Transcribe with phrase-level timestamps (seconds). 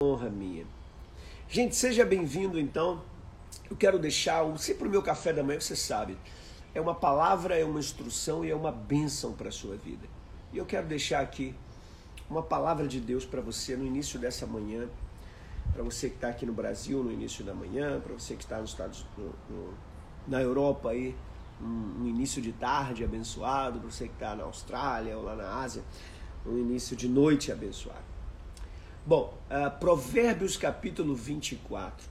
[0.00, 0.64] honra minha.
[1.48, 3.02] Gente, seja bem-vindo então.
[3.68, 6.16] Eu quero deixar sempre o meu café da manhã, você sabe,
[6.72, 10.06] é uma palavra, é uma instrução e é uma bênção para a sua vida.
[10.52, 11.52] E eu quero deixar aqui
[12.30, 14.88] uma palavra de Deus para você no início dessa manhã,
[15.72, 18.60] para você que está aqui no Brasil no início da manhã, para você que está
[18.60, 19.74] nos Estados no, no,
[20.28, 21.12] na Europa aí
[21.60, 25.82] no início de tarde abençoado, para você que está na Austrália ou lá na Ásia,
[26.46, 28.17] no início de noite abençoado.
[29.08, 32.06] Bom, uh, Provérbios capítulo 24.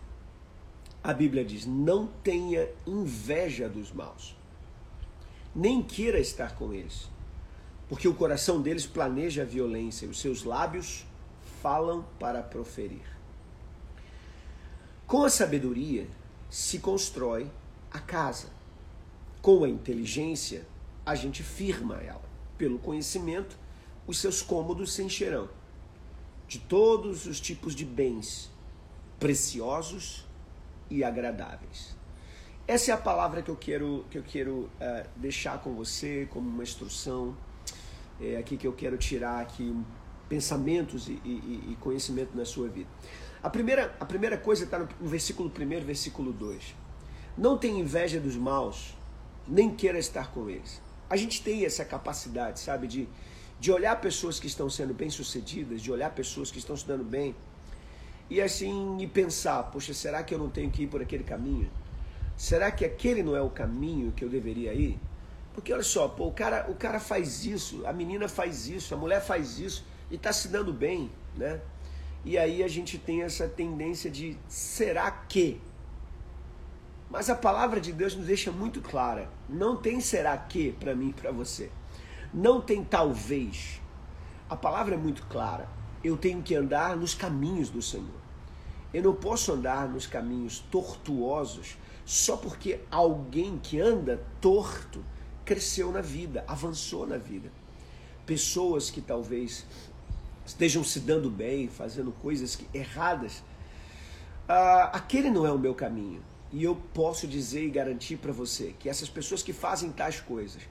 [1.04, 4.36] A Bíblia diz: Não tenha inveja dos maus,
[5.56, 7.08] nem queira estar com eles,
[7.88, 11.06] porque o coração deles planeja a violência e os seus lábios
[11.62, 13.06] falam para proferir.
[15.06, 16.08] Com a sabedoria
[16.50, 17.48] se constrói
[17.92, 18.50] a casa,
[19.40, 20.66] com a inteligência
[21.06, 23.56] a gente firma ela, pelo conhecimento
[24.08, 25.48] os seus cômodos se encherão
[26.48, 28.52] de todos os tipos de bens
[29.20, 30.26] preciosos
[30.90, 31.96] e agradáveis.
[32.68, 34.70] Essa é a palavra que eu quero, que eu quero uh,
[35.16, 37.36] deixar com você como uma instrução,
[38.20, 39.76] é aqui que eu quero tirar aqui
[40.28, 42.90] pensamentos e, e, e, conhecimento na sua vida.
[43.42, 46.76] A primeira, a primeira coisa está no versículo 1, versículo 2.
[47.38, 48.98] Não tenha inveja dos maus,
[49.48, 50.82] nem queira estar com eles.
[51.10, 53.08] A gente tem essa capacidade, sabe, de,
[53.60, 57.36] de olhar pessoas que estão sendo bem-sucedidas, de olhar pessoas que estão se dando bem,
[58.30, 61.70] e assim e pensar, poxa, será que eu não tenho que ir por aquele caminho?
[62.36, 65.00] Será que aquele não é o caminho que eu deveria ir?
[65.54, 68.98] Porque olha só, pô, o cara, o cara faz isso, a menina faz isso, a
[68.98, 71.60] mulher faz isso e está se dando bem, né?
[72.24, 75.60] E aí a gente tem essa tendência de será que?
[77.10, 79.30] Mas a palavra de Deus nos deixa muito clara.
[79.48, 81.72] Não tem será que para mim e para você.
[82.34, 83.82] Não tem talvez.
[84.50, 85.68] A palavra é muito clara.
[86.04, 88.28] Eu tenho que andar nos caminhos do Senhor.
[88.94, 95.04] Eu não posso andar nos caminhos tortuosos só porque alguém que anda torto
[95.44, 97.52] cresceu na vida, avançou na vida.
[98.26, 99.66] Pessoas que talvez
[100.46, 103.40] estejam se dando bem, fazendo coisas erradas,
[104.48, 106.24] uh, aquele não é o meu caminho.
[106.52, 110.64] E eu posso dizer e garantir para você que essas pessoas que fazem tais coisas,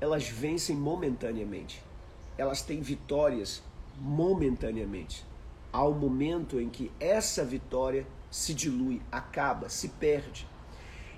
[0.00, 1.82] elas vencem momentaneamente.
[2.38, 3.62] Elas têm vitórias
[3.98, 5.26] momentaneamente.
[5.72, 10.48] Há um momento em que essa vitória se dilui, acaba, se perde.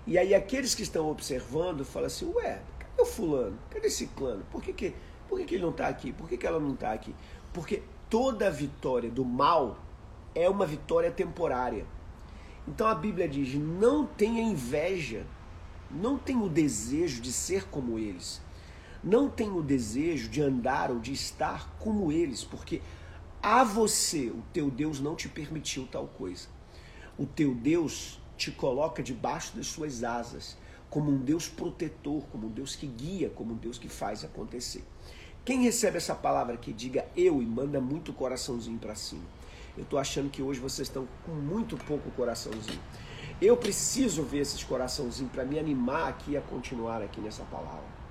[0.07, 3.57] E aí aqueles que estão observando falam assim, ué, cadê o fulano?
[3.71, 4.41] Cadê esse clã?
[4.51, 4.95] Por que, que,
[5.29, 6.13] por que, que ele não está aqui?
[6.13, 7.15] Por que, que ela não está aqui?
[7.53, 9.79] Porque toda vitória do mal
[10.35, 11.87] é uma vitória temporária.
[12.67, 15.25] Então a Bíblia diz: não tenha inveja,
[15.91, 18.41] não tenha o desejo de ser como eles
[19.03, 22.81] não tem o desejo de andar ou de estar como eles, porque
[23.43, 26.47] a você, o teu Deus não te permitiu tal coisa.
[27.19, 30.57] O teu Deus te coloca debaixo das suas asas,
[30.89, 34.85] como um Deus protetor, como um Deus que guia, como um Deus que faz acontecer.
[35.45, 39.25] Quem recebe essa palavra que diga eu e manda muito coraçãozinho para cima.
[39.77, 42.81] Eu estou achando que hoje vocês estão com muito pouco coraçãozinho.
[43.41, 48.02] Eu preciso ver esses coraçãozinhos para me animar aqui a continuar aqui nessa palavra.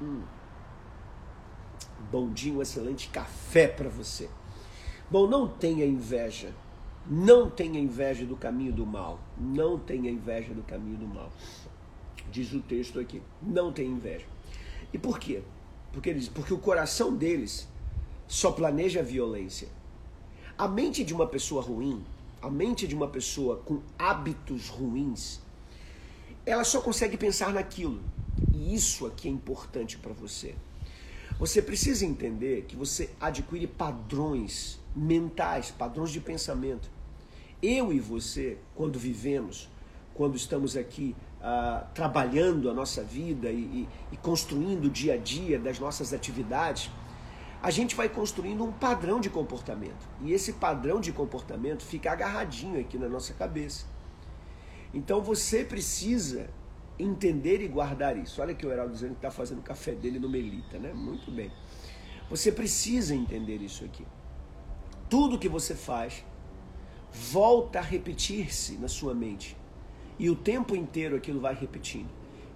[0.00, 0.22] Hum.
[2.10, 4.28] Bom dia, um excelente café para você.
[5.10, 6.52] Bom, não tenha inveja.
[7.08, 9.18] Não tenha inveja do caminho do mal.
[9.38, 11.30] Não tenha inveja do caminho do mal.
[12.30, 13.22] Diz o texto aqui.
[13.40, 14.26] Não tenha inveja.
[14.92, 15.42] E por quê?
[15.92, 17.68] Porque ele diz, porque o coração deles
[18.28, 19.68] só planeja a violência.
[20.58, 22.04] A mente de uma pessoa ruim,
[22.42, 25.40] a mente de uma pessoa com hábitos ruins,
[26.44, 28.00] ela só consegue pensar naquilo.
[28.52, 30.54] E isso aqui é importante para você.
[31.38, 36.88] Você precisa entender que você adquire padrões mentais, padrões de pensamento.
[37.62, 39.68] Eu e você, quando vivemos,
[40.14, 45.16] quando estamos aqui uh, trabalhando a nossa vida e, e, e construindo o dia a
[45.18, 46.90] dia das nossas atividades,
[47.62, 50.08] a gente vai construindo um padrão de comportamento.
[50.22, 53.86] E esse padrão de comportamento fica agarradinho aqui na nossa cabeça.
[54.94, 56.48] Então você precisa
[56.98, 58.40] entender e guardar isso.
[58.40, 60.92] Olha que o Heraldo dizendo que está fazendo o café dele no Melita, né?
[60.92, 61.50] Muito bem.
[62.28, 64.04] Você precisa entender isso aqui.
[65.08, 66.24] tudo que você faz
[67.12, 69.56] volta a repetir-se na sua mente.
[70.18, 72.08] E o tempo inteiro aquilo vai repetindo.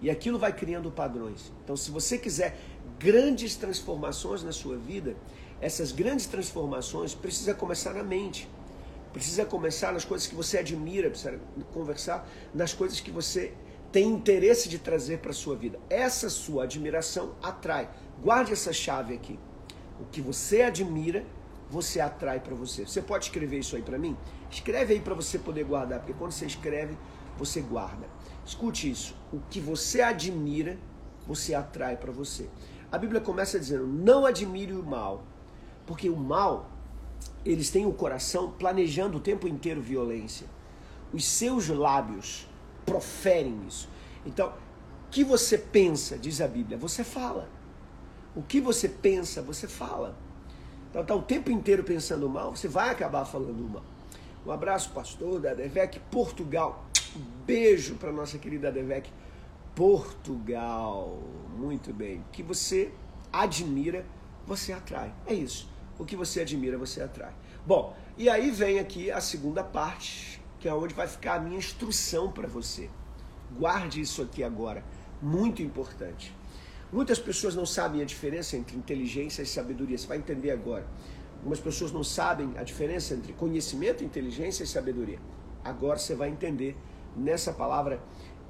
[0.03, 1.53] E aquilo vai criando padrões.
[1.63, 2.59] Então, se você quiser
[2.99, 5.15] grandes transformações na sua vida,
[5.61, 8.49] essas grandes transformações precisa começar na mente.
[9.13, 11.39] Precisa começar nas coisas que você admira, precisa
[11.73, 13.53] conversar nas coisas que você
[13.93, 15.79] tem interesse de trazer para a sua vida.
[15.89, 17.91] Essa sua admiração atrai.
[18.23, 19.39] Guarde essa chave aqui.
[20.01, 21.25] O que você admira,
[21.69, 22.87] você atrai para você.
[22.87, 24.17] Você pode escrever isso aí para mim?
[24.51, 26.97] Escreve aí para você poder guardar, porque quando você escreve,
[27.37, 28.07] você guarda.
[28.45, 29.17] Escute isso.
[29.33, 30.79] O que você admira,
[31.27, 32.49] você atrai para você.
[32.91, 35.25] A Bíblia começa dizendo: não admire o mal,
[35.87, 36.71] porque o mal,
[37.45, 40.47] eles têm o coração planejando o tempo inteiro violência.
[41.13, 42.50] Os seus lábios
[42.91, 43.89] proferem isso.
[44.27, 47.49] Então, o que você pensa, diz a Bíblia, você fala.
[48.35, 50.17] O que você pensa, você fala.
[50.91, 53.85] Então, tá o tempo inteiro pensando mal, você vai acabar falando mal.
[54.45, 56.85] Um abraço, pastor da Devec, Portugal.
[57.15, 59.09] Um beijo para nossa querida Devec,
[59.77, 61.17] Portugal.
[61.57, 62.19] Muito bem.
[62.19, 62.91] O que você
[63.33, 64.05] admira,
[64.45, 65.15] você atrai.
[65.27, 65.71] É isso.
[65.97, 67.33] O que você admira, você atrai.
[67.65, 71.59] Bom, e aí vem aqui a segunda parte, que é onde vai ficar a minha
[71.59, 72.89] instrução para você.
[73.59, 74.85] Guarde isso aqui agora.
[75.21, 76.33] Muito importante.
[76.93, 79.97] Muitas pessoas não sabem a diferença entre inteligência e sabedoria.
[79.97, 80.87] Você vai entender agora.
[81.39, 85.19] Algumas pessoas não sabem a diferença entre conhecimento, inteligência e sabedoria.
[85.65, 86.77] Agora você vai entender
[87.17, 88.01] nessa palavra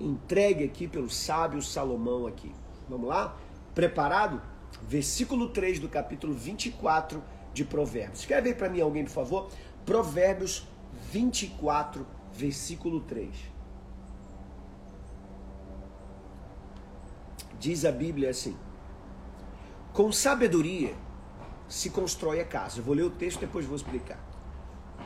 [0.00, 2.52] entregue aqui pelo sábio Salomão aqui.
[2.88, 3.36] Vamos lá?
[3.74, 4.42] Preparado?
[4.82, 7.22] Versículo 3 do capítulo 24
[7.52, 8.20] de Provérbios.
[8.20, 9.48] Escreve aí para mim alguém, por favor.
[9.84, 10.66] Provérbios
[11.10, 13.34] 24, versículo 3.
[17.58, 18.56] Diz a Bíblia assim:
[19.92, 20.94] Com sabedoria
[21.68, 22.80] se constrói a casa.
[22.80, 24.18] Eu vou ler o texto depois vou explicar.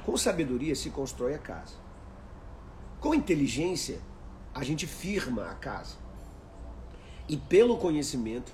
[0.06, 1.74] Com sabedoria se constrói a casa.
[3.00, 4.00] Com inteligência
[4.54, 5.96] a gente firma a casa.
[7.28, 8.52] E pelo conhecimento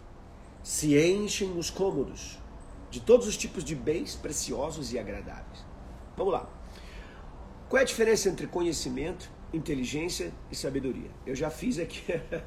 [0.62, 2.38] se enchem os cômodos
[2.90, 5.64] de todos os tipos de bens preciosos e agradáveis.
[6.16, 6.59] Vamos lá.
[7.70, 11.10] Qual é a diferença entre conhecimento inteligência e sabedoria.
[11.26, 12.02] Eu já fiz aqui,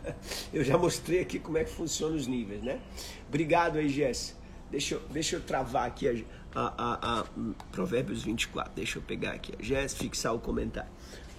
[0.54, 2.80] eu já mostrei aqui como é que funciona os níveis, né?
[3.28, 4.36] Obrigado aí, Jess.
[4.72, 8.74] Deixa eu, deixa eu travar aqui a, a, a, a hum, Provérbios 24.
[8.74, 10.90] Deixa eu pegar aqui, a Jess, fixar o comentário.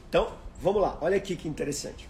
[0.08, 0.98] Então, vamos lá.
[1.00, 2.08] Olha aqui que interessante.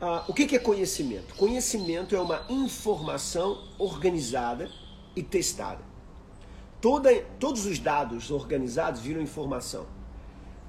[0.00, 1.34] Ah, o que, que é conhecimento?
[1.34, 4.68] Conhecimento é uma informação organizada
[5.14, 5.82] e testada.
[6.80, 9.86] Toda, todos os dados organizados viram informação.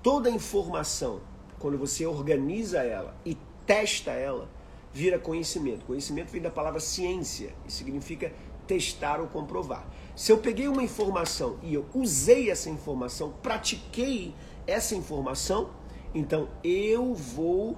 [0.05, 1.19] Toda informação
[1.57, 3.35] quando você organiza ela e
[3.65, 4.47] testa ela,
[4.93, 5.83] vira conhecimento.
[5.83, 8.31] Conhecimento vem da palavra ciência e significa
[8.67, 9.83] testar ou comprovar.
[10.15, 14.35] Se eu peguei uma informação e eu usei essa informação, pratiquei
[14.67, 15.71] essa informação,
[16.13, 17.75] então eu vou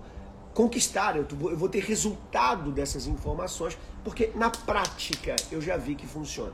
[0.54, 1.26] conquistar, eu
[1.56, 6.52] vou ter resultado dessas informações, porque na prática eu já vi que funciona.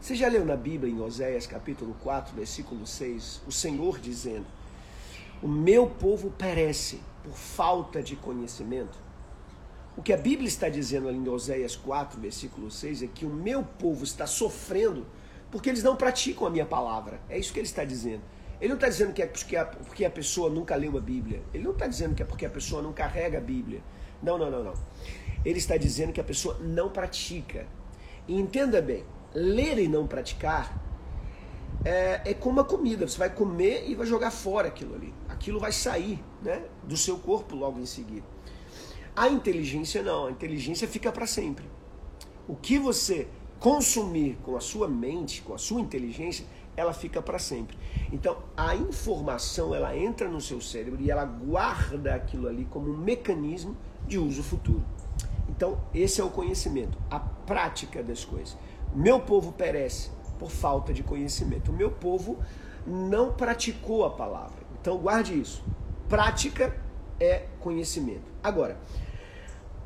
[0.00, 4.46] Você já leu na Bíblia, em Oséias capítulo 4, versículo 6, o Senhor dizendo:
[5.42, 8.98] o meu povo perece por falta de conhecimento.
[9.96, 13.30] O que a Bíblia está dizendo ali em Oséias 4, versículo 6, é que o
[13.30, 15.06] meu povo está sofrendo
[15.50, 17.20] porque eles não praticam a minha palavra.
[17.28, 18.22] É isso que ele está dizendo.
[18.60, 21.42] Ele não está dizendo que é porque a, porque a pessoa nunca leu a Bíblia.
[21.52, 23.82] Ele não está dizendo que é porque a pessoa não carrega a Bíblia.
[24.22, 24.74] Não, não, não, não.
[25.44, 27.66] Ele está dizendo que a pessoa não pratica.
[28.26, 30.78] E entenda bem, ler e não praticar
[31.84, 33.06] é, é como uma comida.
[33.06, 37.18] Você vai comer e vai jogar fora aquilo ali aquilo vai sair né, do seu
[37.18, 38.26] corpo logo em seguida.
[39.14, 41.64] A inteligência não, a inteligência fica para sempre.
[42.48, 43.28] O que você
[43.60, 46.44] consumir com a sua mente, com a sua inteligência,
[46.76, 47.76] ela fica para sempre.
[48.12, 52.96] Então, a informação ela entra no seu cérebro e ela guarda aquilo ali como um
[52.96, 53.76] mecanismo
[54.06, 54.84] de uso futuro.
[55.48, 58.56] Então, esse é o conhecimento, a prática das coisas.
[58.94, 61.70] Meu povo perece por falta de conhecimento.
[61.70, 62.38] O meu povo
[62.86, 64.65] não praticou a palavra.
[64.86, 65.64] Então guarde isso.
[66.08, 66.72] Prática
[67.18, 68.22] é conhecimento.
[68.40, 68.78] Agora,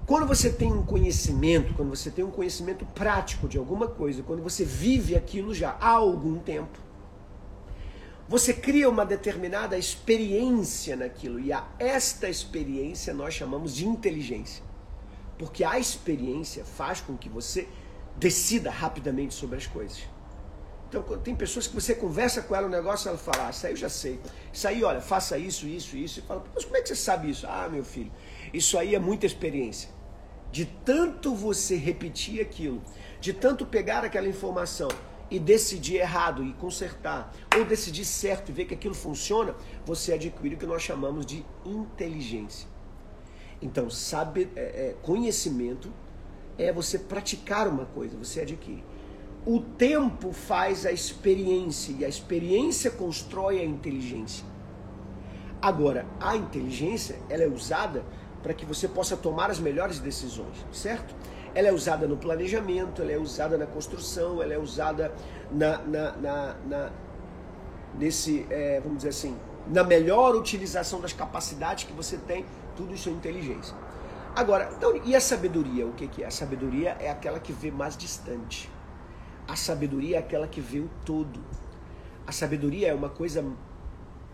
[0.04, 4.42] quando você tem um conhecimento, quando você tem um conhecimento prático de alguma coisa, quando
[4.42, 6.78] você vive aquilo já há algum tempo,
[8.28, 14.62] você cria uma determinada experiência naquilo e a esta experiência nós chamamos de inteligência.
[15.38, 17.66] Porque a experiência faz com que você
[18.19, 20.02] decida rapidamente sobre as coisas.
[20.90, 23.73] Então, tem pessoas que você conversa com ela um negócio, ela fala, ah, isso aí
[23.73, 24.18] eu já sei.
[24.52, 26.18] Isso aí, olha, faça isso, isso, isso.
[26.18, 27.47] E fala, mas como é que você sabe isso?
[27.47, 28.11] Ah, meu filho,
[28.52, 29.88] isso aí é muita experiência.
[30.50, 32.82] De tanto você repetir aquilo,
[33.20, 34.88] de tanto pegar aquela informação
[35.30, 39.54] e decidir errado e consertar, ou decidir certo e ver que aquilo funciona,
[39.87, 42.68] você adquire o que nós chamamos de inteligência.
[43.62, 45.92] Então, sabe, é, é, conhecimento
[46.59, 48.82] é você praticar uma coisa, você adquire.
[49.50, 54.47] O tempo faz a experiência e a experiência constrói a inteligência.
[55.61, 58.04] Agora, a inteligência ela é usada
[58.45, 61.12] para que você possa tomar as melhores decisões, certo?
[61.52, 65.12] Ela é usada no planejamento, ela é usada na construção, ela é usada
[65.50, 66.92] na, na, na, na
[67.99, 73.09] nesse, é, vamos dizer assim, na melhor utilização das capacidades que você tem, tudo isso
[73.09, 73.75] é inteligência.
[74.37, 75.88] Agora, então, e a sabedoria?
[75.88, 76.26] O que, que é?
[76.28, 78.71] A sabedoria é aquela que vê mais distante.
[79.50, 81.40] A sabedoria é aquela que vê o todo.
[82.25, 83.45] A sabedoria é uma coisa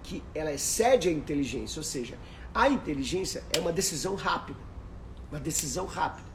[0.03, 2.19] que ela excede a inteligência, ou seja,
[2.55, 4.61] a inteligência é uma decisão rápida.
[5.31, 6.29] Uma decisão rápida.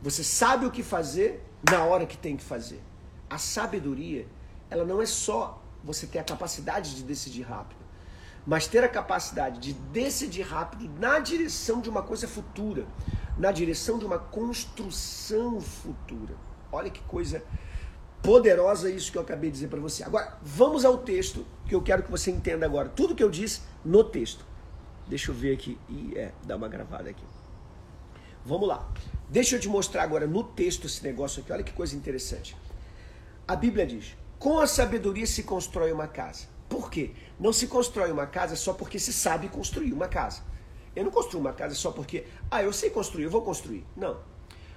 [0.00, 2.80] Você sabe o que fazer na hora que tem que fazer.
[3.28, 4.28] A sabedoria,
[4.70, 7.84] ela não é só você ter a capacidade de decidir rápido,
[8.46, 12.86] mas ter a capacidade de decidir rápido na direção de uma coisa futura,
[13.36, 16.36] na direção de uma construção futura.
[16.70, 17.42] Olha que coisa
[18.22, 20.02] poderosa isso que eu acabei de dizer para você.
[20.02, 22.88] Agora, vamos ao texto que eu quero que você entenda agora.
[22.88, 24.44] Tudo que eu disse no texto.
[25.06, 27.24] Deixa eu ver aqui e é, dar uma gravada aqui.
[28.44, 28.86] Vamos lá.
[29.28, 31.52] Deixa eu te mostrar agora no texto esse negócio aqui.
[31.52, 32.56] Olha que coisa interessante.
[33.46, 36.46] A Bíblia diz: com a sabedoria se constrói uma casa.
[36.68, 37.12] Por quê?
[37.40, 40.42] Não se constrói uma casa só porque se sabe construir uma casa.
[40.94, 43.86] Eu não construo uma casa só porque, ah, eu sei construir, eu vou construir.
[43.96, 44.18] Não.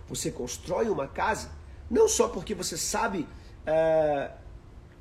[0.08, 1.50] Você constrói uma casa
[1.92, 3.28] não só porque você sabe
[3.68, 4.34] uh,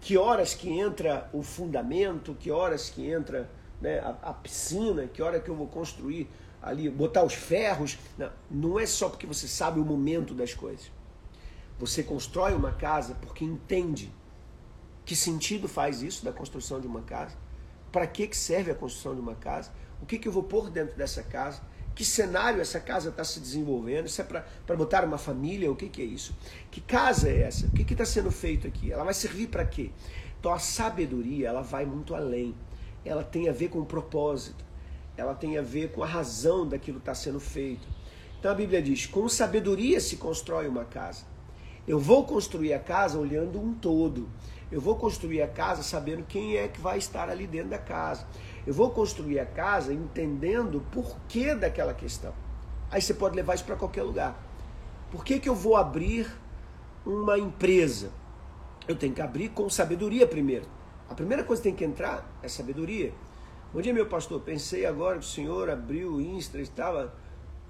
[0.01, 3.49] que horas que entra o fundamento, que horas que entra
[3.81, 6.29] né, a, a, piscina, que hora que eu vou construir
[6.61, 7.97] ali, botar os ferros.
[8.19, 10.91] Não, não é só porque você sabe o momento das coisas.
[11.79, 14.13] Você constrói uma casa porque entende
[15.05, 17.37] que sentido faz isso da construção de uma casa,
[17.93, 19.71] para que, que serve a construção de uma casa,
[20.03, 21.63] o que, que eu vou pôr dentro dessa casa,
[22.01, 24.07] que cenário essa casa está se desenvolvendo?
[24.07, 25.71] Isso é para botar uma família?
[25.71, 26.35] O que, que é isso?
[26.71, 27.67] Que casa é essa?
[27.67, 28.91] O que está sendo feito aqui?
[28.91, 29.91] Ela vai servir para quê?
[30.39, 32.55] Então a sabedoria ela vai muito além.
[33.05, 34.65] Ela tem a ver com o propósito.
[35.15, 37.87] Ela tem a ver com a razão daquilo que está sendo feito.
[38.39, 41.27] Então a Bíblia diz: com sabedoria se constrói uma casa.
[41.87, 44.27] Eu vou construir a casa olhando um todo.
[44.73, 48.27] Eu vou construir a casa sabendo quem é que vai estar ali dentro da casa.
[48.67, 52.35] Eu vou construir a casa entendendo o porquê daquela questão.
[52.91, 54.37] Aí você pode levar isso para qualquer lugar.
[55.11, 56.31] Por que, que eu vou abrir
[57.05, 58.11] uma empresa?
[58.87, 60.67] Eu tenho que abrir com sabedoria primeiro.
[61.09, 63.13] A primeira coisa que tem que entrar é sabedoria.
[63.73, 64.41] Bom dia, meu pastor.
[64.41, 67.13] Pensei agora que o senhor abriu o Insta e estava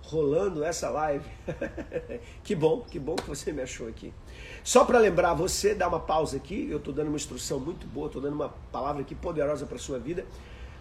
[0.03, 1.25] rolando essa live.
[2.43, 4.13] que bom, que bom que você me achou aqui.
[4.65, 6.69] Só para lembrar você, dá uma pausa aqui.
[6.71, 9.99] Eu estou dando uma instrução muito boa, estou dando uma palavra aqui poderosa para sua
[9.99, 10.25] vida.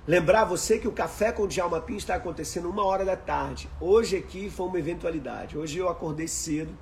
[0.10, 3.70] Lembrar você que o Café com o Djalma Pinho está acontecendo uma hora da tarde.
[3.80, 5.56] Hoje aqui foi uma eventualidade.
[5.56, 6.75] Hoje eu acordei cedo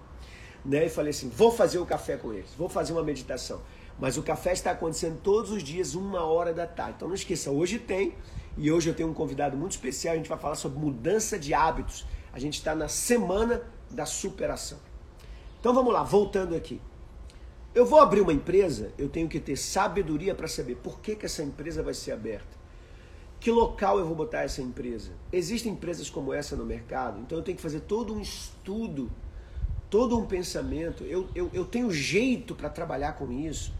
[0.63, 3.61] né, e falei assim: vou fazer o café com eles, vou fazer uma meditação.
[3.99, 6.93] Mas o café está acontecendo todos os dias, uma hora da tarde.
[6.95, 8.15] Então não esqueça, hoje tem,
[8.55, 10.13] e hoje eu tenho um convidado muito especial.
[10.13, 12.07] A gente vai falar sobre mudança de hábitos.
[12.31, 14.77] A gente está na semana da superação.
[15.59, 16.79] Então vamos lá, voltando aqui.
[17.75, 21.25] Eu vou abrir uma empresa, eu tenho que ter sabedoria para saber por que, que
[21.25, 22.56] essa empresa vai ser aberta.
[23.39, 25.11] Que local eu vou botar essa empresa?
[25.31, 29.11] Existem empresas como essa no mercado, então eu tenho que fazer todo um estudo,
[29.89, 31.03] todo um pensamento.
[31.03, 33.73] Eu, eu, eu tenho jeito para trabalhar com isso.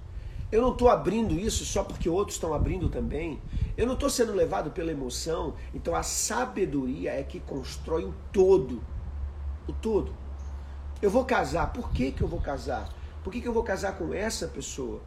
[0.49, 3.41] Eu não estou abrindo isso só porque outros estão abrindo também.
[3.75, 5.55] Eu não estou sendo levado pela emoção.
[5.73, 8.81] Então a sabedoria é que constrói o todo.
[9.67, 10.13] O todo.
[11.01, 11.73] Eu vou casar.
[11.73, 12.89] Por que, que eu vou casar?
[13.23, 15.01] Por que, que eu vou casar com essa pessoa?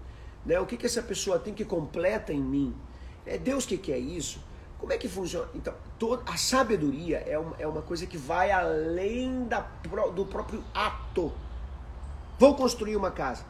[0.44, 0.60] Né?
[0.60, 2.74] O que, que essa pessoa tem que completa em mim?
[3.26, 4.40] É Deus que quer isso?
[4.78, 5.46] Como é que funciona?
[5.54, 9.60] Então, toda, a sabedoria é uma, é uma coisa que vai além da,
[10.14, 11.32] do próprio ato.
[12.38, 13.44] Vou construir uma casa.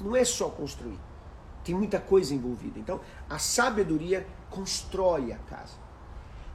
[0.00, 0.98] Não é só construir.
[1.62, 2.78] Tem muita coisa envolvida.
[2.78, 5.74] Então, a sabedoria constrói a casa.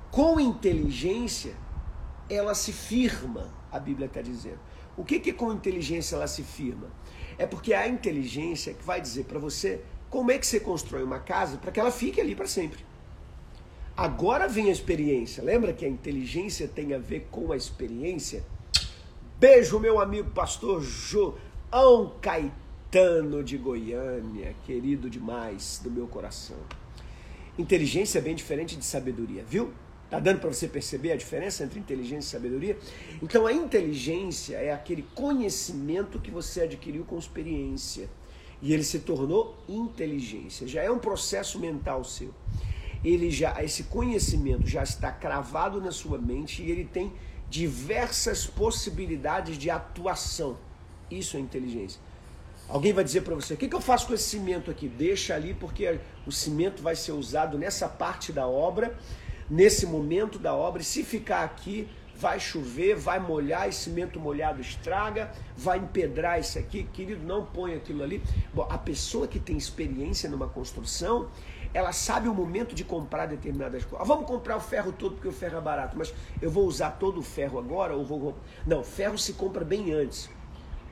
[0.09, 1.55] Com inteligência,
[2.27, 4.59] ela se firma, a Bíblia está dizendo.
[4.97, 6.87] O que, que com inteligência ela se firma?
[7.37, 11.19] É porque a inteligência que vai dizer para você como é que você constrói uma
[11.19, 12.85] casa para que ela fique ali para sempre.
[13.97, 15.43] Agora vem a experiência.
[15.43, 18.43] Lembra que a inteligência tem a ver com a experiência?
[19.39, 26.57] Beijo, meu amigo pastor João Caetano de Goiânia, querido demais do meu coração.
[27.57, 29.73] Inteligência é bem diferente de sabedoria, viu?
[30.09, 32.77] Tá dando para você perceber a diferença entre inteligência e sabedoria?
[33.21, 38.09] Então a inteligência é aquele conhecimento que você adquiriu com experiência.
[38.65, 40.67] E ele se tornou inteligência.
[40.67, 42.33] Já é um processo mental seu.
[43.03, 47.13] Ele já esse conhecimento já está cravado na sua mente e ele tem
[47.47, 50.57] diversas possibilidades de atuação.
[51.11, 52.01] Isso é inteligência.
[52.67, 54.87] Alguém vai dizer para você: o que, que eu faço com esse cimento aqui?
[54.87, 58.97] Deixa ali, porque o cimento vai ser usado nessa parte da obra,
[59.47, 64.61] nesse momento da obra, e se ficar aqui, vai chover, vai molhar, esse cimento molhado
[64.61, 68.21] estraga, vai empedrar isso aqui, querido, não põe aquilo ali.
[68.53, 71.29] Bom, a pessoa que tem experiência numa construção,
[71.73, 73.99] ela sabe o momento de comprar determinadas coisas.
[73.99, 76.91] Ah, vamos comprar o ferro todo porque o ferro é barato, mas eu vou usar
[76.91, 78.35] todo o ferro agora ou vou.
[78.65, 80.29] Não, ferro se compra bem antes.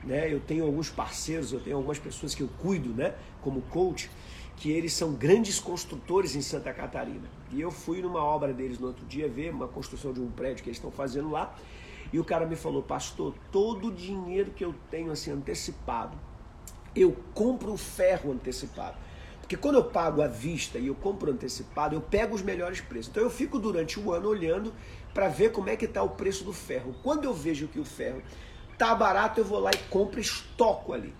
[0.02, 0.30] Né?
[0.30, 4.10] Eu tenho alguns parceiros, eu tenho algumas pessoas que eu cuido, né, como coach,
[4.56, 7.28] que eles são grandes construtores em Santa Catarina.
[7.50, 10.62] E eu fui numa obra deles no outro dia ver uma construção de um prédio
[10.62, 11.54] que eles estão fazendo lá.
[12.12, 16.16] E o cara me falou, pastor, todo o dinheiro que eu tenho assim antecipado,
[16.94, 18.96] eu compro o ferro antecipado.
[19.40, 23.10] Porque quando eu pago à vista e eu compro antecipado, eu pego os melhores preços.
[23.10, 24.72] Então eu fico durante o ano olhando
[25.12, 26.94] para ver como é que está o preço do ferro.
[27.02, 28.22] Quando eu vejo que o ferro
[28.78, 31.12] tá barato, eu vou lá e compro estoco ali.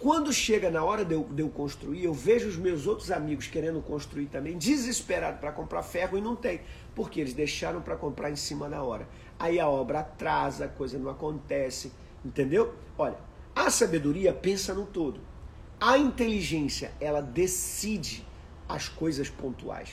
[0.00, 3.48] Quando chega na hora de eu, de eu construir, eu vejo os meus outros amigos
[3.48, 6.60] querendo construir também, desesperado para comprar ferro e não tem,
[6.94, 9.08] porque eles deixaram para comprar em cima da hora.
[9.36, 11.92] Aí a obra atrasa, a coisa não acontece,
[12.24, 12.74] entendeu?
[12.96, 13.18] Olha,
[13.56, 15.20] a sabedoria pensa no todo.
[15.80, 18.24] A inteligência, ela decide
[18.68, 19.90] as coisas pontuais.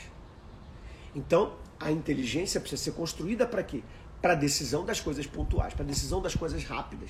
[1.16, 3.82] Então, a inteligência precisa ser construída para quê?
[4.22, 7.10] Para a decisão das coisas pontuais, para a decisão das coisas rápidas.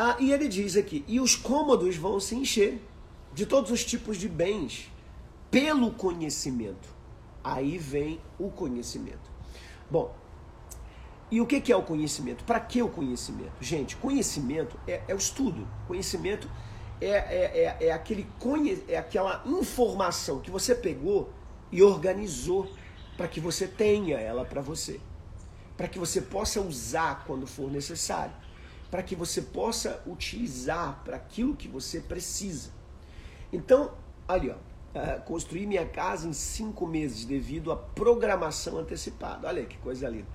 [0.00, 2.80] Ah, e ele diz aqui: e os cômodos vão se encher
[3.34, 4.88] de todos os tipos de bens
[5.50, 6.88] pelo conhecimento.
[7.42, 9.28] Aí vem o conhecimento.
[9.90, 10.14] Bom,
[11.30, 12.44] e o que é o conhecimento?
[12.44, 13.52] Para que o conhecimento?
[13.60, 15.66] Gente, conhecimento é, é o estudo.
[15.88, 16.48] Conhecimento
[17.00, 21.30] é, é, é, é, aquele conhe, é aquela informação que você pegou
[21.72, 22.70] e organizou
[23.16, 25.00] para que você tenha ela para você.
[25.76, 28.32] Para que você possa usar quando for necessário
[28.90, 32.70] para que você possa utilizar para aquilo que você precisa.
[33.52, 33.92] Então,
[34.26, 39.48] ali, ó, uh, construí minha casa em cinco meses devido à programação antecipada.
[39.48, 40.28] Olha que coisa linda.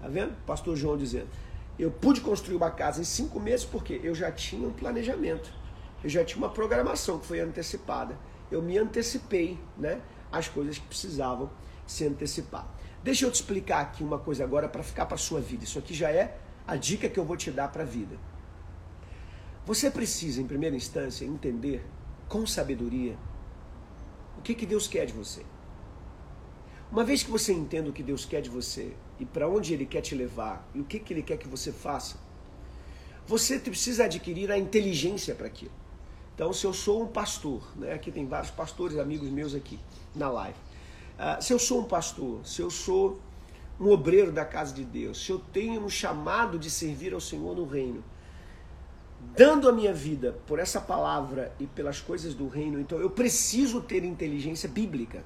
[0.00, 0.34] Tá vendo?
[0.44, 1.28] Pastor João dizendo.
[1.78, 5.52] Eu pude construir uma casa em cinco meses porque eu já tinha um planejamento.
[6.02, 8.18] Eu já tinha uma programação que foi antecipada.
[8.50, 10.00] Eu me antecipei, né?
[10.32, 11.50] As coisas que precisavam
[11.86, 12.68] se antecipar.
[13.02, 15.64] Deixa eu te explicar aqui uma coisa agora para ficar para sua vida.
[15.64, 16.38] Isso aqui já é
[16.70, 18.16] a dica que eu vou te dar para a vida.
[19.66, 21.84] Você precisa, em primeira instância, entender
[22.28, 23.18] com sabedoria
[24.38, 25.44] o que, que Deus quer de você.
[26.92, 29.84] Uma vez que você entenda o que Deus quer de você e para onde Ele
[29.84, 32.18] quer te levar e o que, que Ele quer que você faça,
[33.26, 35.72] você precisa adquirir a inteligência para aquilo.
[36.36, 39.80] Então, se eu sou um pastor, né, aqui tem vários pastores, amigos meus aqui
[40.14, 40.58] na live.
[41.18, 43.20] Uh, se eu sou um pastor, se eu sou
[43.80, 47.56] um obreiro da casa de Deus, se eu tenho um chamado de servir ao Senhor
[47.56, 48.04] no reino,
[49.34, 53.80] dando a minha vida por essa palavra e pelas coisas do reino, então eu preciso
[53.80, 55.24] ter inteligência bíblica.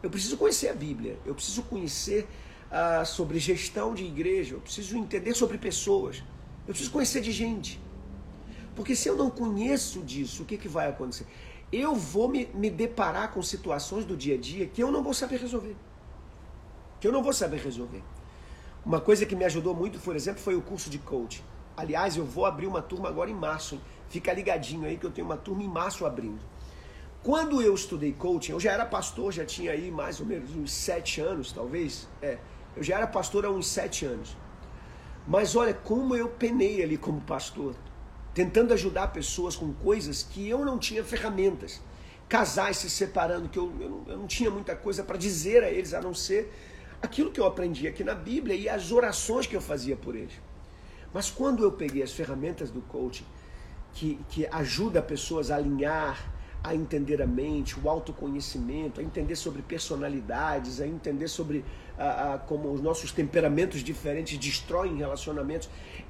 [0.00, 2.28] Eu preciso conhecer a Bíblia, eu preciso conhecer
[2.70, 6.22] uh, sobre gestão de igreja, eu preciso entender sobre pessoas,
[6.66, 7.80] eu preciso conhecer de gente.
[8.76, 11.26] Porque se eu não conheço disso, o que, que vai acontecer?
[11.72, 15.14] Eu vou me, me deparar com situações do dia a dia que eu não vou
[15.14, 15.76] saber resolver
[17.02, 18.00] que eu não vou saber resolver.
[18.86, 21.42] Uma coisa que me ajudou muito, por exemplo, foi o curso de coaching.
[21.76, 23.80] Aliás, eu vou abrir uma turma agora em março.
[24.08, 26.38] Fica ligadinho aí que eu tenho uma turma em março abrindo.
[27.20, 30.72] Quando eu estudei coaching, eu já era pastor, já tinha aí mais ou menos uns
[30.72, 32.08] sete anos, talvez.
[32.22, 32.38] É,
[32.76, 34.36] eu já era pastor há uns sete anos.
[35.26, 37.74] Mas olha como eu penei ali como pastor,
[38.32, 41.80] tentando ajudar pessoas com coisas que eu não tinha ferramentas.
[42.28, 45.68] Casais se separando, que eu, eu, não, eu não tinha muita coisa para dizer a
[45.68, 46.70] eles, a não ser
[47.02, 50.34] aquilo que eu aprendi aqui na Bíblia e as orações que eu fazia por eles.
[51.12, 53.24] Mas quando eu peguei as ferramentas do coaching,
[53.92, 56.32] que, que ajuda pessoas a alinhar,
[56.64, 61.64] a entender a mente, o autoconhecimento, a entender sobre personalidades, a entender sobre
[61.98, 65.68] a, como os nossos temperamentos diferentes destroem relacionamentos,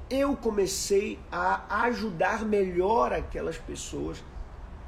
[0.09, 4.23] eu comecei a ajudar melhor aquelas pessoas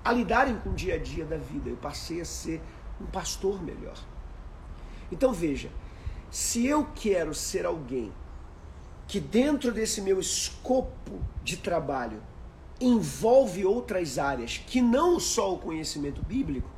[0.04, 1.70] a lidarem com o dia a dia da vida.
[1.70, 2.62] Eu passei a ser
[3.02, 3.98] um pastor melhor.
[5.12, 5.70] Então veja,
[6.30, 8.12] se eu quero ser alguém
[9.08, 12.22] que dentro desse meu escopo de trabalho
[12.80, 16.70] envolve outras áreas que não só o conhecimento bíblico,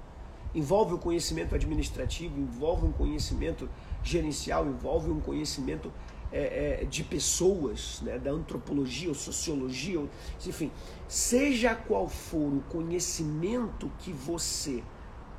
[0.54, 3.70] envolve o conhecimento administrativo, envolve um conhecimento
[4.04, 5.92] gerencial, envolve um conhecimento
[6.32, 10.10] é, é, de pessoas, né, da antropologia ou sociologia, ou,
[10.46, 10.72] enfim,
[11.08, 14.84] seja qual for o conhecimento que você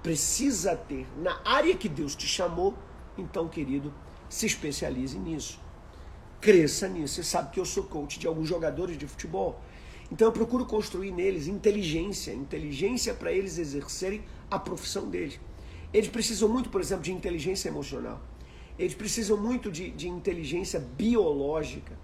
[0.03, 2.75] precisa ter na área que Deus te chamou,
[3.21, 3.93] então, querido,
[4.29, 5.59] se especialize nisso.
[6.41, 7.17] Cresça nisso.
[7.17, 9.61] Você sabe que eu sou coach de alguns jogadores de futebol.
[10.11, 15.39] Então eu procuro construir neles inteligência, inteligência para eles exercerem a profissão deles.
[15.93, 18.21] Eles precisam muito, por exemplo, de inteligência emocional.
[18.79, 21.99] Eles precisam muito de, de inteligência biológica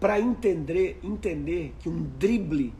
[0.00, 2.74] para entender, entender que um drible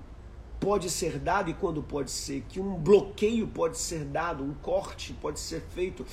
[0.61, 5.13] pode ser dado e quando pode ser, que um bloqueio pode ser dado, um corte
[5.15, 6.05] pode ser feito.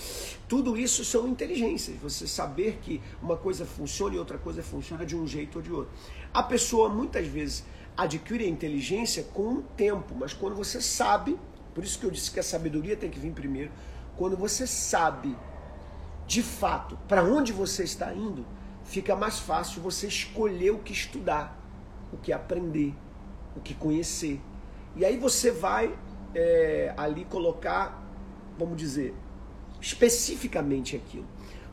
[0.47, 1.97] Tudo isso são inteligências.
[1.97, 5.71] Você saber que uma coisa funciona e outra coisa funciona de um jeito ou de
[5.71, 5.91] outro.
[6.33, 7.65] A pessoa muitas vezes
[7.97, 11.37] adquire a inteligência com o tempo, mas quando você sabe,
[11.73, 13.71] por isso que eu disse que a sabedoria tem que vir primeiro,
[14.15, 15.35] quando você sabe
[16.27, 18.45] de fato para onde você está indo,
[18.83, 21.57] fica mais fácil você escolher o que estudar,
[22.11, 22.93] o que aprender,
[23.55, 24.39] o que conhecer.
[24.95, 25.93] E aí você vai
[26.33, 28.03] é, ali colocar,
[28.57, 29.13] vamos dizer,
[29.81, 31.25] especificamente aquilo.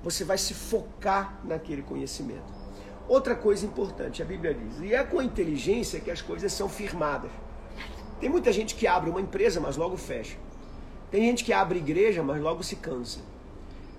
[0.02, 2.62] Você vai se focar naquele conhecimento.
[3.08, 6.68] Outra coisa importante, a Bíblia diz, e é com a inteligência que as coisas são
[6.68, 7.30] firmadas.
[8.20, 10.36] Tem muita gente que abre uma empresa, mas logo fecha.
[11.10, 13.20] Tem gente que abre igreja, mas logo se cansa.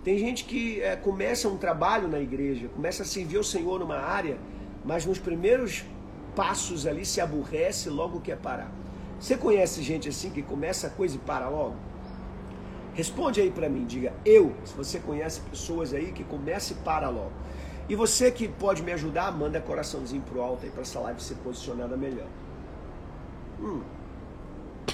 [0.04, 3.98] Tem gente que é, começa um trabalho na igreja, começa a servir o Senhor numa
[3.98, 4.38] área,
[4.84, 5.86] mas nos primeiros
[6.36, 8.72] passos ali se aborrece logo quer parar.
[9.20, 11.76] Você conhece gente assim que começa a coisa e para logo?
[12.94, 17.10] Responde aí para mim, diga eu, se você conhece pessoas aí que começa e para
[17.10, 17.32] logo.
[17.90, 21.36] E você que pode me ajudar, manda coraçãozinho pro alto aí para essa live ser
[21.36, 22.28] posicionada melhor.
[23.60, 23.82] Hum,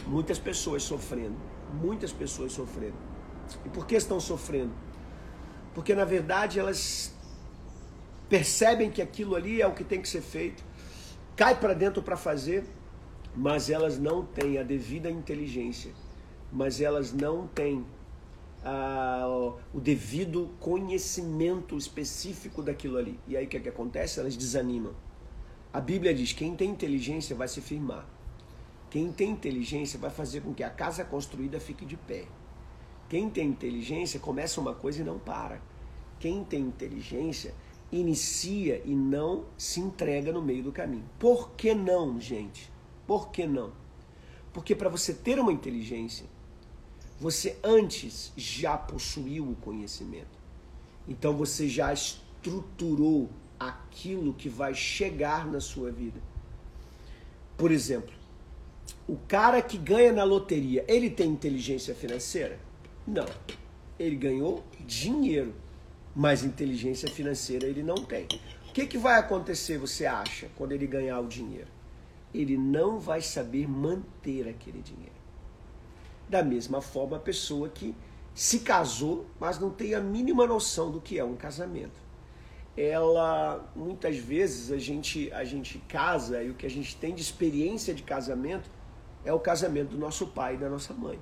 [0.07, 1.35] muitas pessoas sofrendo,
[1.73, 2.95] muitas pessoas sofrendo.
[3.65, 4.71] E por que estão sofrendo?
[5.73, 7.13] Porque na verdade elas
[8.27, 10.63] percebem que aquilo ali é o que tem que ser feito,
[11.39, 12.65] cai para dentro para fazer,
[13.33, 15.93] mas elas não têm a devida inteligência,
[16.51, 17.85] mas elas não têm
[18.61, 23.17] ah, o devido conhecimento específico daquilo ali.
[23.25, 24.19] E aí o que, é que acontece?
[24.19, 24.93] Elas desanimam.
[25.71, 28.05] A Bíblia diz: quem tem inteligência vai se firmar.
[28.89, 32.25] Quem tem inteligência vai fazer com que a casa construída fique de pé.
[33.07, 35.61] Quem tem inteligência começa uma coisa e não para.
[36.19, 37.53] Quem tem inteligência
[37.91, 41.05] inicia e não se entrega no meio do caminho.
[41.17, 42.71] Por que não, gente?
[43.07, 43.71] Por que não?
[44.53, 46.25] Porque para você ter uma inteligência,
[47.19, 50.37] você antes já possuiu o conhecimento.
[51.07, 56.21] Então você já estruturou aquilo que vai chegar na sua vida.
[57.57, 58.13] Por exemplo,
[59.07, 62.59] o cara que ganha na loteria, ele tem inteligência financeira?
[63.05, 63.25] Não.
[63.97, 65.53] Ele ganhou dinheiro
[66.19, 68.25] mas inteligência financeira ele não tem.
[68.67, 71.69] O que, que vai acontecer, você acha, quando ele ganhar o dinheiro?
[72.33, 75.15] Ele não vai saber manter aquele dinheiro.
[76.27, 77.95] Da mesma forma, a pessoa que
[78.35, 82.01] se casou, mas não tem a mínima noção do que é um casamento.
[82.75, 87.21] Ela, muitas vezes, a gente, a gente casa e o que a gente tem de
[87.21, 88.69] experiência de casamento
[89.23, 91.17] é o casamento do nosso pai e da nossa mãe.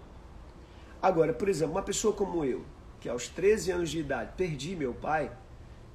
[1.00, 2.66] Agora, por exemplo, uma pessoa como eu,
[3.08, 5.32] que aos 13 anos de idade perdi meu pai,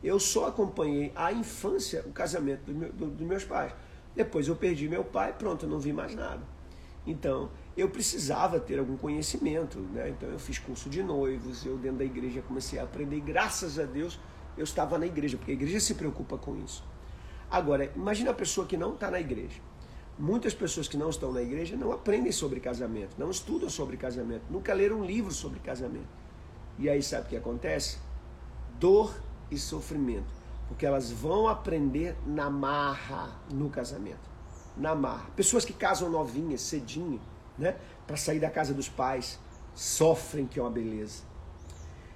[0.03, 3.75] eu só acompanhei a infância, o casamento meu, do, dos meus pais.
[4.17, 6.41] Depois eu perdi meu pai, pronto, eu não vi mais nada.
[7.07, 10.09] Então, eu precisava ter algum conhecimento, né?
[10.09, 13.79] Então eu fiz curso de noivos, eu dentro da igreja comecei a aprender, e graças
[13.79, 14.19] a Deus
[14.57, 16.83] eu estava na igreja, porque a igreja se preocupa com isso.
[17.51, 19.61] Agora, imagine a pessoa que não está na igreja.
[20.19, 24.45] Muitas pessoas que não estão na igreja não aprendem sobre casamento, não estudam sobre casamento,
[24.49, 26.22] nunca leram um livro sobre casamento.
[26.79, 27.99] E aí sabe o que acontece?
[28.79, 29.15] Dor
[29.51, 30.33] e sofrimento.
[30.69, 34.31] Porque elas vão aprender na marra no casamento.
[34.77, 35.27] Na marra.
[35.37, 37.21] Pessoas que casam novinhas, cedinho,
[37.59, 37.77] né?
[38.07, 39.39] Para sair da casa dos pais,
[39.75, 41.23] sofrem que é uma beleza.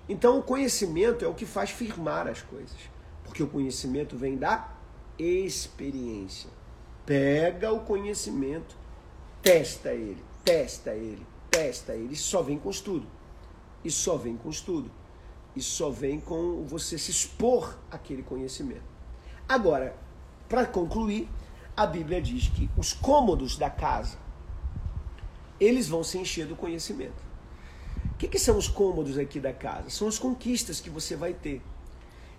[0.09, 2.77] Então o conhecimento é o que faz firmar as coisas.
[3.25, 4.73] Porque o conhecimento vem da
[5.19, 6.51] experiência.
[7.05, 8.77] Pega o conhecimento,
[9.42, 13.07] testa ele, testa ele, testa ele, só vem com estudo.
[13.87, 14.90] E só vem com estudo.
[15.55, 18.83] E só vem com você se expor àquele conhecimento.
[19.49, 19.96] Agora,
[20.49, 21.29] para concluir,
[21.77, 24.18] a Bíblia diz que os cômodos da casa,
[25.61, 27.22] eles vão se encher do conhecimento.
[28.07, 29.88] O que, que são os cômodos aqui da casa?
[29.88, 31.62] São as conquistas que você vai ter.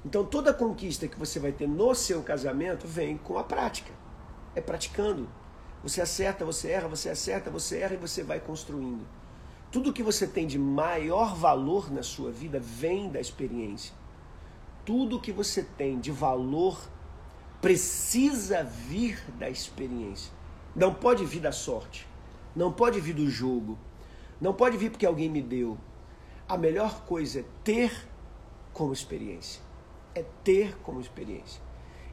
[0.03, 3.93] Então, toda conquista que você vai ter no seu casamento vem com a prática.
[4.53, 5.29] É praticando.
[5.81, 9.07] Você acerta, você erra, você acerta, você erra e você vai construindo.
[9.77, 13.93] Tudo que você tem de maior valor na sua vida vem da experiência.
[14.83, 16.81] tudo que você tem de valor
[17.61, 20.33] precisa vir da experiência.
[20.75, 22.07] Não pode vir da sorte.
[22.55, 23.77] Não pode vir do jogo.
[24.41, 25.77] Não pode vir porque alguém me deu.
[26.49, 27.91] A melhor coisa é ter
[28.73, 29.61] como experiência.
[30.15, 31.61] É ter como experiência.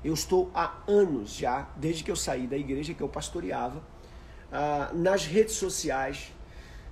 [0.05, 3.83] Eu estou há anos já, desde que eu saí da igreja que eu pastoreava,
[4.53, 6.34] ah, nas redes sociais,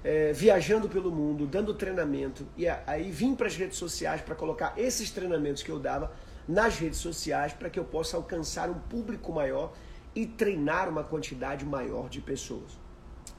[0.05, 4.75] é, viajando pelo mundo, dando treinamento, e aí vim para as redes sociais para colocar
[4.77, 6.13] esses treinamentos que eu dava
[6.47, 9.73] nas redes sociais para que eu possa alcançar um público maior
[10.15, 12.79] e treinar uma quantidade maior de pessoas.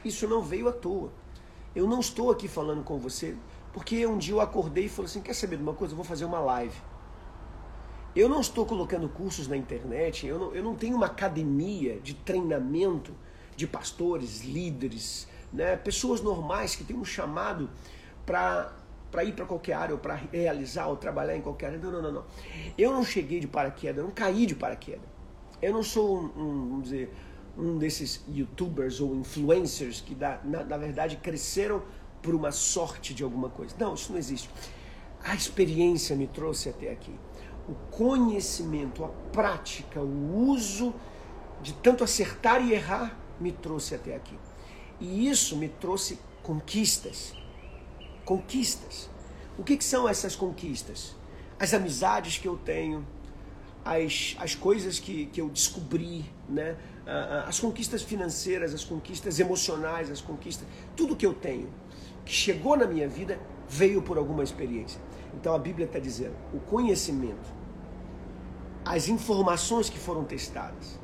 [0.03, 1.11] Isso não veio à toa.
[1.75, 3.35] Eu não estou aqui falando com você
[3.73, 5.93] porque um dia eu acordei e falei assim: quer saber de uma coisa?
[5.93, 6.75] Eu vou fazer uma live.
[8.15, 12.13] Eu não estou colocando cursos na internet, eu não, eu não tenho uma academia de
[12.13, 13.11] treinamento
[13.55, 17.69] de pastores, líderes, né, pessoas normais que têm um chamado
[18.25, 18.73] para
[19.11, 21.77] para ir para qualquer área ou para realizar ou trabalhar em qualquer área.
[21.77, 22.23] Não, não, não, não.
[22.75, 25.07] Eu não cheguei de paraquedas, eu não caí de paraquedas.
[25.61, 27.13] Eu não sou um, um vamos dizer,
[27.55, 31.83] um desses youtubers ou influencers que na, na verdade cresceram
[32.23, 33.75] por uma sorte de alguma coisa.
[33.77, 34.49] Não, isso não existe.
[35.23, 37.13] A experiência me trouxe até aqui.
[37.69, 40.93] O conhecimento, a prática, o uso
[41.61, 44.35] de tanto acertar e errar me trouxe até aqui.
[45.03, 47.35] E isso me trouxe conquistas.
[48.23, 49.09] Conquistas.
[49.57, 51.13] O que, que são essas conquistas?
[51.59, 53.05] As amizades que eu tenho,
[53.83, 56.77] as, as coisas que, que eu descobri, né?
[57.45, 61.69] as conquistas financeiras, as conquistas emocionais, as conquistas, tudo que eu tenho,
[62.23, 63.37] que chegou na minha vida,
[63.67, 65.01] veio por alguma experiência.
[65.33, 67.53] Então a Bíblia está dizendo: o conhecimento,
[68.85, 70.97] as informações que foram testadas,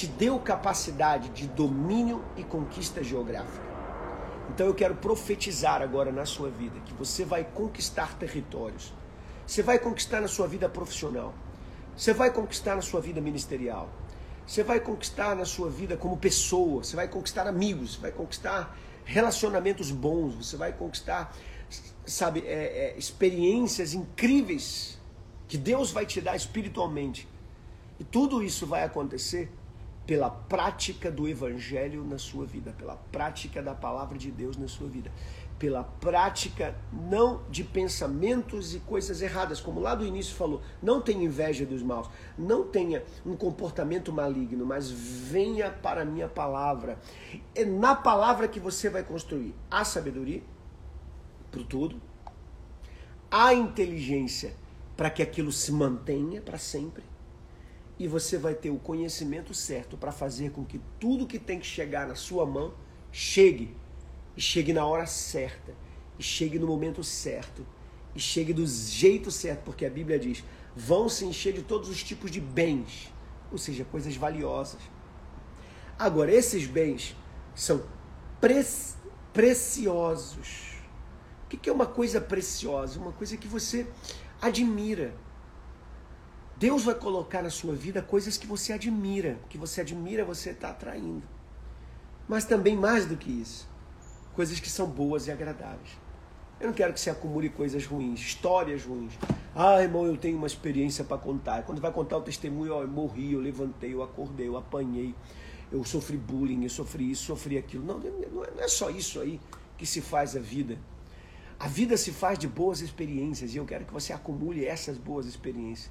[0.00, 3.68] te deu capacidade de domínio e conquista geográfica.
[4.48, 8.94] Então eu quero profetizar agora na sua vida que você vai conquistar territórios.
[9.46, 11.34] Você vai conquistar na sua vida profissional.
[11.94, 13.90] Você vai conquistar na sua vida ministerial.
[14.46, 16.82] Você vai conquistar na sua vida como pessoa.
[16.82, 17.96] Você vai conquistar amigos.
[17.96, 20.34] Você vai conquistar relacionamentos bons.
[20.34, 21.36] Você vai conquistar,
[22.06, 24.98] sabe, é, é, experiências incríveis
[25.46, 27.28] que Deus vai te dar espiritualmente.
[27.98, 29.59] E tudo isso vai acontecer
[30.10, 34.88] pela prática do evangelho na sua vida, pela prática da palavra de Deus na sua
[34.88, 35.08] vida,
[35.56, 41.22] pela prática não de pensamentos e coisas erradas, como lá do início falou, não tenha
[41.22, 46.98] inveja dos maus, não tenha um comportamento maligno, mas venha para a minha palavra.
[47.54, 50.42] É na palavra que você vai construir a sabedoria
[51.52, 52.02] para tudo,
[53.30, 54.56] a inteligência
[54.96, 57.04] para que aquilo se mantenha para sempre
[58.00, 61.66] e você vai ter o conhecimento certo para fazer com que tudo que tem que
[61.66, 62.72] chegar na sua mão
[63.12, 63.76] chegue
[64.34, 65.74] e chegue na hora certa
[66.18, 67.66] e chegue no momento certo
[68.14, 70.42] e chegue do jeito certo, porque a Bíblia diz:
[70.74, 73.12] vão se encher de todos os tipos de bens,
[73.52, 74.80] ou seja, coisas valiosas.
[75.98, 77.14] Agora, esses bens
[77.54, 77.84] são
[78.40, 78.64] pre
[79.30, 80.70] preciosos.
[81.44, 82.98] O que é uma coisa preciosa?
[82.98, 83.86] Uma coisa que você
[84.40, 85.14] admira
[86.60, 90.68] Deus vai colocar na sua vida coisas que você admira, que você admira, você está
[90.68, 91.22] atraindo.
[92.28, 93.66] Mas também mais do que isso,
[94.34, 95.96] coisas que são boas e agradáveis.
[96.60, 99.14] Eu não quero que você acumule coisas ruins, histórias ruins.
[99.54, 101.62] Ah, irmão, eu tenho uma experiência para contar.
[101.62, 105.14] Quando vai contar o testemunho, ó, eu morri, eu levantei, eu acordei, eu apanhei,
[105.72, 107.86] eu sofri bullying, eu sofri isso, sofri aquilo.
[107.86, 109.40] Não, não é, não é só isso aí
[109.78, 110.76] que se faz a vida.
[111.58, 115.24] A vida se faz de boas experiências e eu quero que você acumule essas boas
[115.24, 115.90] experiências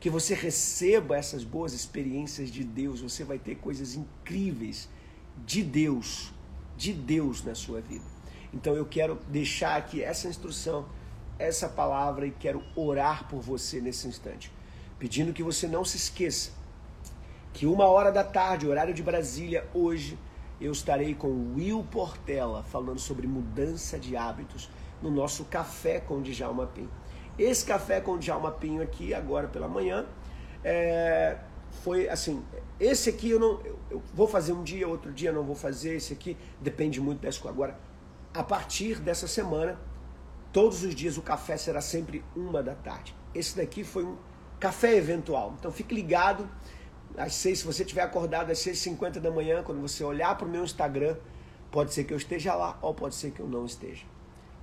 [0.00, 4.88] que você receba essas boas experiências de Deus, você vai ter coisas incríveis
[5.44, 6.32] de Deus,
[6.76, 8.04] de Deus na sua vida.
[8.52, 10.86] Então eu quero deixar aqui essa instrução,
[11.38, 14.52] essa palavra e quero orar por você nesse instante,
[14.98, 16.58] pedindo que você não se esqueça
[17.58, 20.16] que uma hora da tarde, horário de Brasília, hoje
[20.60, 24.70] eu estarei com Will Portela falando sobre mudança de hábitos
[25.02, 26.92] no nosso café com Djalma Pinto.
[27.38, 30.06] Esse café com o Djalma Pinho aqui, agora pela manhã,
[30.64, 31.38] é,
[31.82, 32.42] foi assim,
[32.80, 35.96] esse aqui eu não, eu, eu, vou fazer um dia, outro dia não vou fazer,
[35.96, 37.48] esse aqui depende muito dessa.
[37.48, 37.78] Agora,
[38.34, 39.78] a partir dessa semana,
[40.52, 43.14] todos os dias o café será sempre uma da tarde.
[43.34, 44.16] Esse daqui foi um
[44.58, 46.48] café eventual, então fique ligado,
[47.16, 50.50] às seis, se você estiver acordado às 6h50 da manhã, quando você olhar para o
[50.50, 51.16] meu Instagram,
[51.70, 54.04] pode ser que eu esteja lá ou pode ser que eu não esteja.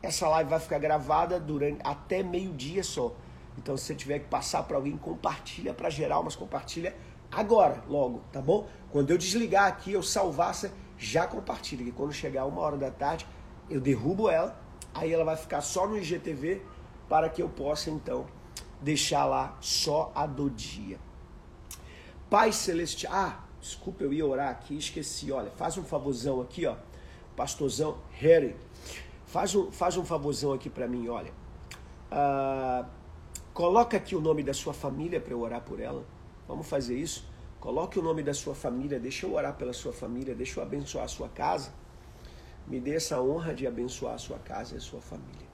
[0.05, 3.11] Essa live vai ficar gravada durante até meio-dia só.
[3.57, 6.95] Então, se você tiver que passar para alguém, compartilha para geral, mas compartilha
[7.31, 8.67] agora, logo, tá bom?
[8.91, 10.53] Quando eu desligar aqui, eu salvar,
[10.95, 11.83] já compartilha.
[11.83, 13.25] Que quando chegar uma hora da tarde,
[13.67, 14.55] eu derrubo ela,
[14.93, 16.61] aí ela vai ficar só no IGTV
[17.09, 18.27] para que eu possa então
[18.79, 20.99] deixar lá só a do dia.
[22.29, 26.75] Pai Celestial, ah, desculpa, eu ia orar aqui, esqueci, olha, faz um favorzão aqui, ó,
[27.35, 28.55] pastorzão Harry,
[29.35, 31.33] faz um, faz um favorzão aqui para mim, olha,
[32.09, 32.85] ah,
[33.53, 36.05] coloca aqui o nome da sua família para eu orar por ela,
[36.47, 37.27] vamos fazer isso?
[37.59, 41.03] Coloque o nome da sua família, deixa eu orar pela sua família, deixa eu abençoar
[41.03, 41.73] a sua casa.
[42.65, 45.47] Me dê essa honra de abençoar a sua casa e a sua família.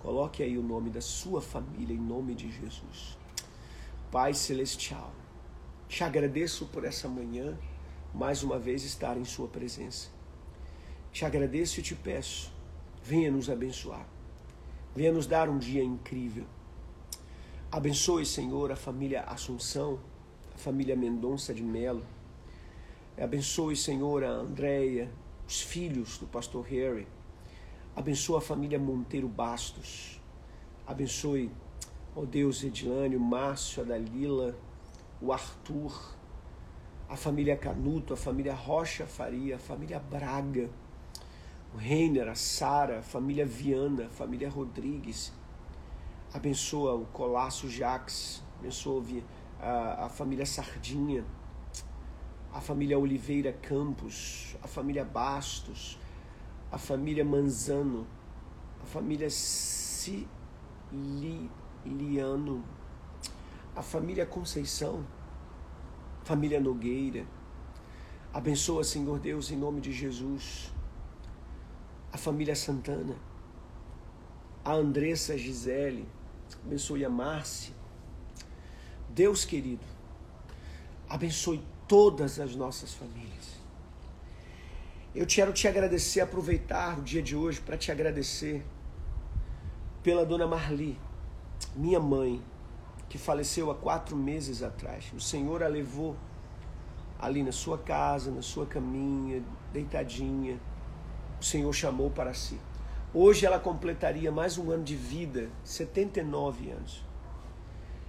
[0.00, 3.16] Coloque aí o nome da sua família em nome de Jesus.
[4.12, 5.10] Pai Celestial,
[5.88, 7.58] te agradeço por essa manhã,
[8.12, 10.10] mais uma vez estar em Sua presença.
[11.10, 12.57] Te agradeço e te peço,
[13.10, 14.06] venha nos abençoar.
[14.94, 16.44] Venha nos dar um dia incrível.
[17.72, 19.98] Abençoe, Senhor, a família Assunção
[20.58, 22.04] família Mendonça de Melo.
[23.16, 25.08] Abençoe, Senhor, a Andréia,
[25.46, 27.06] os filhos do pastor Harry.
[27.94, 30.20] Abençoe a família Monteiro Bastos.
[30.86, 31.50] Abençoe,
[32.14, 34.56] ó Deus, Edilane, o Márcio, a Dalila,
[35.22, 36.16] o Arthur,
[37.08, 40.68] a família Canuto, a família Rocha Faria, a família Braga,
[41.74, 45.32] o Reiner, a Sara, a família Viana, a família Rodrigues.
[46.32, 49.02] Abençoa o Colasso Jacques, abençoa
[49.60, 51.24] a, a família Sardinha,
[52.52, 55.98] a família Oliveira Campos, a família Bastos,
[56.70, 58.06] a família Manzano,
[58.82, 60.24] a família Siliano,
[63.74, 65.06] a família Conceição,
[66.24, 67.24] família Nogueira.
[68.32, 70.70] Abençoa, Senhor Deus, em nome de Jesus,
[72.12, 73.16] a família Santana,
[74.64, 76.08] a Andressa Gisele,
[76.64, 77.74] abençoe a Márcia,
[79.08, 79.84] Deus querido,
[81.08, 83.58] abençoe todas as nossas famílias.
[85.14, 88.64] Eu quero te agradecer, aproveitar o dia de hoje para te agradecer
[90.02, 90.98] pela dona Marli,
[91.74, 92.42] minha mãe,
[93.08, 95.10] que faleceu há quatro meses atrás.
[95.14, 96.14] O Senhor a levou
[97.18, 99.42] ali na sua casa, na sua caminha,
[99.72, 100.60] deitadinha.
[101.40, 102.58] O Senhor chamou para si.
[103.14, 107.08] Hoje ela completaria mais um ano de vida, 79 anos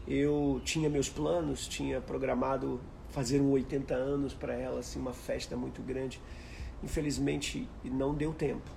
[0.09, 5.55] eu tinha meus planos, tinha programado fazer um 80 anos para ela, assim, uma festa
[5.55, 6.19] muito grande.
[6.83, 8.69] Infelizmente, não deu tempo.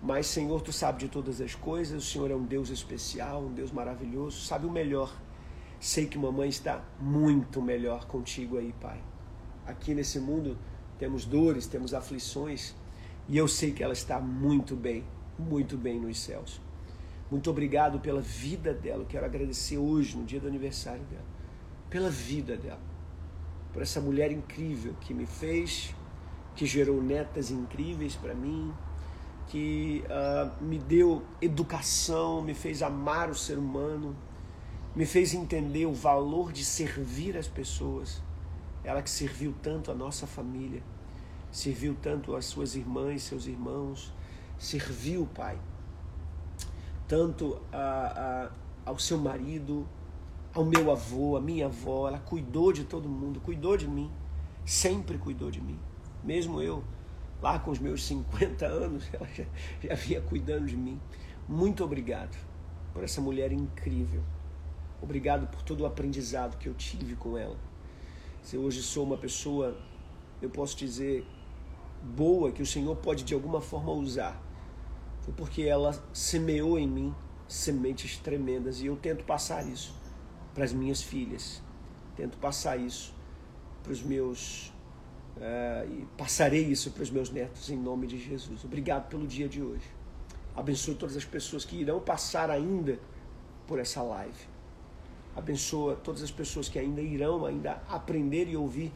[0.00, 3.52] Mas, Senhor, tu sabe de todas as coisas, o Senhor é um Deus especial, um
[3.52, 5.12] Deus maravilhoso, sabe o melhor.
[5.80, 9.02] Sei que mamãe está muito melhor contigo aí, Pai.
[9.66, 10.56] Aqui nesse mundo
[10.96, 12.72] temos dores, temos aflições,
[13.28, 15.04] e eu sei que ela está muito bem,
[15.38, 16.60] muito bem nos céus.
[17.30, 19.02] Muito obrigado pela vida dela.
[19.02, 21.24] Eu quero agradecer hoje, no dia do aniversário dela,
[21.90, 22.80] pela vida dela,
[23.72, 25.92] por essa mulher incrível que me fez,
[26.54, 28.72] que gerou netas incríveis para mim,
[29.48, 34.16] que uh, me deu educação, me fez amar o ser humano,
[34.94, 38.22] me fez entender o valor de servir as pessoas.
[38.84, 40.82] Ela que serviu tanto a nossa família,
[41.56, 44.12] serviu tanto as suas irmãs, seus irmãos,
[44.58, 45.58] serviu, Pai
[47.06, 48.50] tanto a,
[48.84, 49.86] a, ao seu marido,
[50.52, 52.08] ao meu avô, à minha avó.
[52.08, 54.10] Ela cuidou de todo mundo, cuidou de mim,
[54.64, 55.78] sempre cuidou de mim.
[56.24, 56.82] Mesmo eu,
[57.40, 59.44] lá com os meus 50 anos, ela já,
[59.82, 61.00] já vinha cuidando de mim.
[61.48, 62.36] Muito obrigado
[62.92, 64.22] por essa mulher incrível.
[65.00, 67.56] Obrigado por todo o aprendizado que eu tive com ela.
[68.42, 69.76] Se hoje sou uma pessoa,
[70.40, 71.24] eu posso dizer,
[72.06, 74.46] boa, que o Senhor pode de alguma forma usar
[75.26, 77.14] foi porque ela semeou em mim
[77.48, 79.92] sementes tremendas e eu tento passar isso
[80.54, 81.60] para as minhas filhas,
[82.14, 83.12] tento passar isso
[83.82, 84.68] para os meus
[85.36, 88.64] uh, e passarei isso para os meus netos em nome de Jesus.
[88.64, 89.84] Obrigado pelo dia de hoje.
[90.54, 92.98] Abençoe todas as pessoas que irão passar ainda
[93.66, 94.46] por essa live.
[95.34, 98.92] Abençoa todas as pessoas que ainda irão ainda aprender e ouvir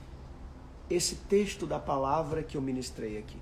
[0.90, 3.38] esse texto da palavra que eu ministrei aqui.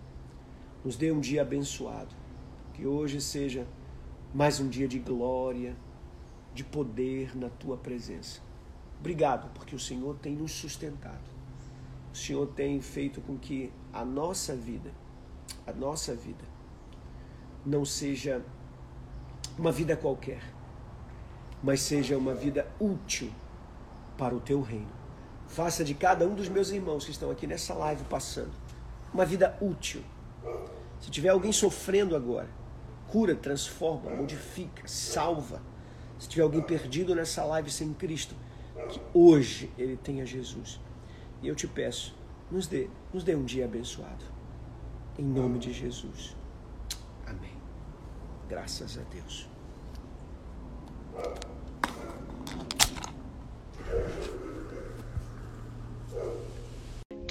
[0.85, 2.15] Nos dê um dia abençoado
[2.75, 3.67] que hoje seja
[4.33, 5.75] mais um dia de glória,
[6.55, 8.41] de poder na tua presença.
[9.01, 11.25] Obrigado, porque o Senhor tem nos sustentado.
[12.13, 14.93] O Senhor tem feito com que a nossa vida,
[15.67, 16.45] a nossa vida,
[17.65, 18.45] não seja
[19.59, 20.43] uma vida qualquer,
[21.63, 23.33] mas seja uma vida útil
[24.17, 24.98] para o teu reino.
[25.49, 28.53] Faça de cada um dos meus irmãos que estão aqui nessa live passando
[29.13, 30.03] uma vida útil.
[31.01, 32.49] Se tiver alguém sofrendo agora,
[33.09, 35.61] cura, transforma, modifica, salva.
[36.19, 38.35] Se tiver alguém perdido nessa live sem Cristo,
[38.89, 40.81] que hoje ele tenha Jesus.
[41.43, 42.15] E eu te peço,
[42.51, 44.25] nos dê, nos dê um dia abençoado.
[45.19, 46.37] Em nome de Jesus.
[47.27, 47.57] Amém.
[48.49, 49.49] Graças a Deus.